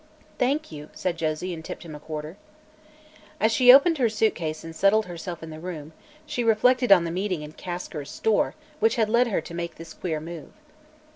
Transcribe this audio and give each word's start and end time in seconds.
"Thank 0.39 0.71
you," 0.71 0.89
said 0.93 1.15
Josie, 1.15 1.53
and 1.53 1.63
tipped 1.63 1.83
him 1.83 1.93
a 1.93 1.99
quarter. 1.99 2.35
As 3.39 3.51
she 3.51 3.71
opened 3.71 3.99
her 3.99 4.09
suitcase 4.09 4.63
and 4.63 4.75
settled 4.75 5.05
herself 5.05 5.43
in 5.43 5.51
the 5.51 5.59
room, 5.59 5.93
she 6.25 6.43
reflected 6.43 6.91
on 6.91 7.03
the 7.03 7.11
meeting 7.11 7.43
in 7.43 7.51
Kasker's 7.51 8.09
store 8.09 8.55
which 8.79 8.95
had 8.95 9.09
led 9.11 9.27
her 9.27 9.41
to 9.41 9.53
make 9.53 9.75
this 9.75 9.93
queer 9.93 10.19
move. 10.19 10.53